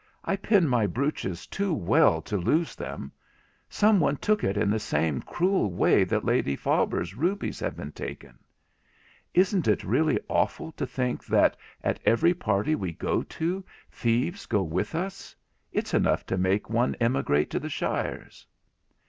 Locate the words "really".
9.83-10.19